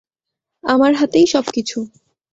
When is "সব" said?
1.27-1.45